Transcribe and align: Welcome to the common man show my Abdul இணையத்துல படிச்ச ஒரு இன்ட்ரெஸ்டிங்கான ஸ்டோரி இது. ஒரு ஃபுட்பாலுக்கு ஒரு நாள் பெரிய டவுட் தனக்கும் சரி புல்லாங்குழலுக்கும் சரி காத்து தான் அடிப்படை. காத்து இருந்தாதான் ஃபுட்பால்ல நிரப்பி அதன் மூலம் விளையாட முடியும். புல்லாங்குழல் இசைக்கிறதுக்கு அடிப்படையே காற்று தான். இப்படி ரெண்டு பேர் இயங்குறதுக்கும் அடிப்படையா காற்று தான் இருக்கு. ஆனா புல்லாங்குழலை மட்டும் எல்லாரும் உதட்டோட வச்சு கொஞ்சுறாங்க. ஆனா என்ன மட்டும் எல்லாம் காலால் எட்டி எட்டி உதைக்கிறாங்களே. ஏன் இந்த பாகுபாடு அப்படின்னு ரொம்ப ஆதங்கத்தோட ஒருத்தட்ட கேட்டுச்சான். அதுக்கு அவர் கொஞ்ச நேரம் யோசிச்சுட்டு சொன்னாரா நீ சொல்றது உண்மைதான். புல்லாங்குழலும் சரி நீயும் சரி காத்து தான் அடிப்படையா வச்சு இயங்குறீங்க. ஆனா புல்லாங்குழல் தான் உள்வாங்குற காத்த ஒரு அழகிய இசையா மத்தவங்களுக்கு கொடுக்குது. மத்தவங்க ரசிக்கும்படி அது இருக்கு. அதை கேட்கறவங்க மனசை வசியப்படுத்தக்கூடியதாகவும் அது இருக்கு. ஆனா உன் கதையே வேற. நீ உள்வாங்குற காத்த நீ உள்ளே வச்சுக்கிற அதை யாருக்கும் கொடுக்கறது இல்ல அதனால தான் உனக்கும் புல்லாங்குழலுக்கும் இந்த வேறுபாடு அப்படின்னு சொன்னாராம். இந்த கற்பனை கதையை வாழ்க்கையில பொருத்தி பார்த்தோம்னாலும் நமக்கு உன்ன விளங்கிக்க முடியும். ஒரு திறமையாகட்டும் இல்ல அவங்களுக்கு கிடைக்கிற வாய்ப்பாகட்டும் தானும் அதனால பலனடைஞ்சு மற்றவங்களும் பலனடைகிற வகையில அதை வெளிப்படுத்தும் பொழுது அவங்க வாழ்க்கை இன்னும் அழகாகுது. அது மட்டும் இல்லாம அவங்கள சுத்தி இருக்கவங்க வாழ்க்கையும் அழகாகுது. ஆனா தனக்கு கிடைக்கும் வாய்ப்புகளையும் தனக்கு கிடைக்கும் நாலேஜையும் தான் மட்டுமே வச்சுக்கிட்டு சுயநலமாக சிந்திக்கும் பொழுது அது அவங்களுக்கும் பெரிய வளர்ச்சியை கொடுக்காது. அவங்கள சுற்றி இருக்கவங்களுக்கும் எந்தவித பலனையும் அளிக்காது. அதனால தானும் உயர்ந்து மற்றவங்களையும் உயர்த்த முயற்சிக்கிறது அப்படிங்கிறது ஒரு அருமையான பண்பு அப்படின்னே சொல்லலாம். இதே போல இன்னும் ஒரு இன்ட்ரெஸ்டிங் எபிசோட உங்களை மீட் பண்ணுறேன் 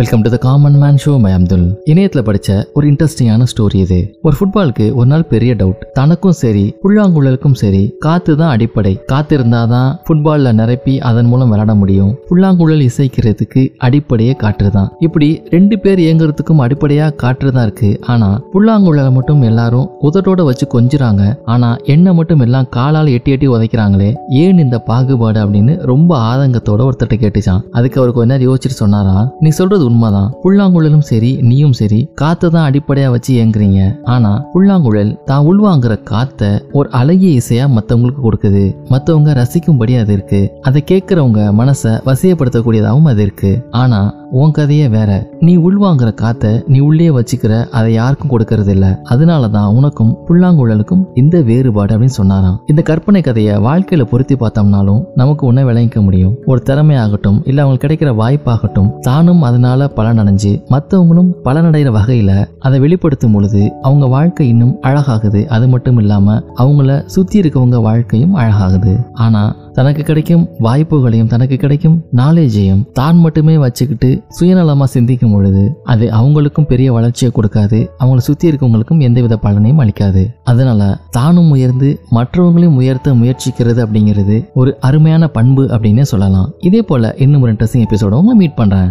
Welcome 0.00 0.22
to 0.24 0.30
the 0.32 0.38
common 0.44 0.76
man 0.82 0.98
show 1.02 1.12
my 1.22 1.30
Abdul 1.36 1.64
இணையத்துல 1.92 2.20
படிச்ச 2.26 2.50
ஒரு 2.76 2.84
இன்ட்ரெஸ்டிங்கான 2.90 3.46
ஸ்டோரி 3.50 3.78
இது. 3.84 3.98
ஒரு 4.26 4.34
ஃபுட்பாலுக்கு 4.38 4.84
ஒரு 4.98 5.08
நாள் 5.12 5.24
பெரிய 5.32 5.52
டவுட் 5.60 5.80
தனக்கும் 5.96 6.36
சரி 6.40 6.62
புல்லாங்குழலுக்கும் 6.82 7.56
சரி 7.62 7.80
காத்து 8.04 8.32
தான் 8.40 8.52
அடிப்படை. 8.54 8.92
காத்து 9.10 9.32
இருந்தாதான் 9.38 9.90
ஃபுட்பால்ல 10.06 10.52
நிரப்பி 10.60 10.94
அதன் 11.08 11.28
மூலம் 11.32 11.50
விளையாட 11.52 11.74
முடியும். 11.80 12.12
புல்லாங்குழல் 12.28 12.84
இசைக்கிறதுக்கு 12.86 13.64
அடிப்படையே 13.88 14.36
காற்று 14.44 14.70
தான். 14.76 14.88
இப்படி 15.06 15.28
ரெண்டு 15.56 15.78
பேர் 15.84 16.02
இயங்குறதுக்கும் 16.04 16.62
அடிப்படையா 16.66 17.08
காற்று 17.24 17.52
தான் 17.56 17.66
இருக்கு. 17.68 17.90
ஆனா 18.14 18.30
புல்லாங்குழலை 18.54 19.12
மட்டும் 19.18 19.42
எல்லாரும் 19.50 19.90
உதட்டோட 20.10 20.46
வச்சு 20.50 20.68
கொஞ்சுறாங்க. 20.76 21.26
ஆனா 21.56 21.70
என்ன 21.96 22.14
மட்டும் 22.20 22.44
எல்லாம் 22.46 22.70
காலால் 22.78 23.12
எட்டி 23.16 23.36
எட்டி 23.36 23.48
உதைக்கிறாங்களே. 23.56 24.10
ஏன் 24.44 24.64
இந்த 24.66 24.78
பாகுபாடு 24.88 25.40
அப்படின்னு 25.44 25.76
ரொம்ப 25.92 26.10
ஆதங்கத்தோட 26.30 26.88
ஒருத்தட்ட 26.88 27.18
கேட்டுச்சான். 27.26 27.62
அதுக்கு 27.78 28.00
அவர் 28.02 28.16
கொஞ்ச 28.18 28.30
நேரம் 28.34 28.48
யோசிச்சுட்டு 28.50 28.82
சொன்னாரா 28.82 29.18
நீ 29.44 29.52
சொல்றது 29.60 29.88
உண்மைதான். 29.90 30.30
புல்லாங்குழலும் 30.42 31.06
சரி 31.10 31.30
நீயும் 31.50 31.76
சரி 31.80 32.00
காத்து 32.14 32.50
தான் 32.50 32.66
அடிப்படையா 32.70 33.10
வச்சு 33.10 33.30
இயங்குறீங்க. 33.36 33.80
ஆனா 34.04 34.32
புல்லாங்குழல் 34.52 35.12
தான் 35.24 35.46
உள்வாங்குற 35.50 36.02
காத்த 36.02 36.50
ஒரு 36.72 36.88
அழகிய 36.90 37.40
இசையா 37.40 37.66
மத்தவங்களுக்கு 37.76 38.22
கொடுக்குது. 38.26 38.64
மத்தவங்க 38.88 39.30
ரசிக்கும்படி 39.40 39.94
அது 40.00 40.12
இருக்கு. 40.12 40.40
அதை 40.62 40.84
கேட்கறவங்க 40.90 41.42
மனசை 41.60 41.92
வசியப்படுத்தக்கூடியதாகவும் 42.10 43.10
அது 43.12 43.22
இருக்கு. 43.22 43.52
ஆனா 43.70 44.00
உன் 44.32 44.50
கதையே 44.50 44.88
வேற. 44.88 45.28
நீ 45.40 45.56
உள்வாங்குற 45.56 46.14
காத்த 46.14 46.64
நீ 46.66 46.78
உள்ளே 46.78 47.08
வச்சுக்கிற 47.08 47.68
அதை 47.68 47.92
யாருக்கும் 47.92 48.30
கொடுக்கறது 48.30 48.68
இல்ல 48.68 49.00
அதனால 49.04 49.48
தான் 49.48 49.74
உனக்கும் 49.74 50.16
புல்லாங்குழலுக்கும் 50.28 51.04
இந்த 51.14 51.40
வேறுபாடு 51.40 51.98
அப்படின்னு 51.98 52.16
சொன்னாராம். 52.18 52.60
இந்த 52.66 52.82
கற்பனை 52.82 53.20
கதையை 53.22 53.56
வாழ்க்கையில 53.56 54.04
பொருத்தி 54.04 54.34
பார்த்தோம்னாலும் 54.34 55.04
நமக்கு 55.14 55.46
உன்ன 55.46 55.64
விளங்கிக்க 55.64 56.02
முடியும். 56.02 56.36
ஒரு 56.46 56.62
திறமையாகட்டும் 56.66 57.40
இல்ல 57.44 57.62
அவங்களுக்கு 57.62 57.86
கிடைக்கிற 57.86 58.08
வாய்ப்பாகட்டும் 58.08 58.98
தானும் 58.98 59.42
அதனால 59.42 59.90
பலனடைஞ்சு 59.96 60.62
மற்றவங்களும் 60.70 61.32
பலனடைகிற 61.44 61.92
வகையில 61.98 62.46
அதை 62.58 62.80
வெளிப்படுத்தும் 62.80 63.32
பொழுது 63.32 63.72
அவங்க 63.82 64.06
வாழ்க்கை 64.06 64.48
இன்னும் 64.48 64.76
அழகாகுது. 64.82 65.46
அது 65.46 65.68
மட்டும் 65.68 65.98
இல்லாம 65.98 66.42
அவங்கள 66.56 67.04
சுத்தி 67.04 67.40
இருக்கவங்க 67.40 67.82
வாழ்க்கையும் 67.82 68.36
அழகாகுது. 68.36 69.06
ஆனா 69.12 69.56
தனக்கு 69.74 70.02
கிடைக்கும் 70.02 70.44
வாய்ப்புகளையும் 70.60 71.26
தனக்கு 71.26 71.56
கிடைக்கும் 71.56 71.96
நாலேஜையும் 72.16 72.82
தான் 72.92 73.18
மட்டுமே 73.18 73.56
வச்சுக்கிட்டு 73.56 74.10
சுயநலமாக 74.40 74.88
சிந்திக்கும் 74.94 75.32
பொழுது 75.32 75.64
அது 75.84 76.06
அவங்களுக்கும் 76.10 76.68
பெரிய 76.72 76.92
வளர்ச்சியை 76.92 77.32
கொடுக்காது. 77.34 77.78
அவங்கள 77.98 78.16
சுற்றி 78.16 78.50
இருக்கவங்களுக்கும் 78.50 79.00
எந்தவித 79.00 79.38
பலனையும் 79.42 79.82
அளிக்காது. 79.84 80.24
அதனால 80.44 80.98
தானும் 81.10 81.50
உயர்ந்து 81.50 82.00
மற்றவங்களையும் 82.10 82.76
உயர்த்த 82.76 83.14
முயற்சிக்கிறது 83.14 83.82
அப்படிங்கிறது 83.86 84.38
ஒரு 84.54 84.76
அருமையான 84.80 85.28
பண்பு 85.28 85.64
அப்படின்னே 85.64 86.02
சொல்லலாம். 86.02 86.50
இதே 86.60 86.82
போல 86.82 87.14
இன்னும் 87.18 87.42
ஒரு 87.42 87.52
இன்ட்ரெஸ்டிங் 87.52 87.86
எபிசோட 87.88 88.12
உங்களை 88.22 88.36
மீட் 88.36 88.58
பண்ணுறேன் 88.58 88.90